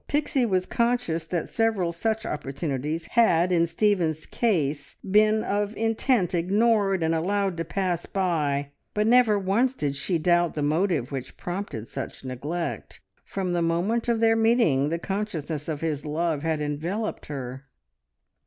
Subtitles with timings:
[0.07, 7.03] Pixie was conscious that several such opportunities had in Stephen's case been of intent ignored
[7.03, 11.87] and allowed to pass by, but never once did she doubt the motive which prompted
[11.87, 12.99] such neglect.
[13.23, 17.65] From the moment of their meeting the consciousness of his love had enveloped her.